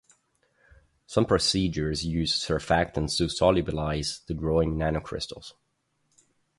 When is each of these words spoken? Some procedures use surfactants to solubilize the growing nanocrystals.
Some 1.05 1.27
procedures 1.27 2.03
use 2.03 2.33
surfactants 2.33 3.17
to 3.17 3.25
solubilize 3.27 4.25
the 4.25 4.33
growing 4.33 4.75
nanocrystals. 4.75 5.53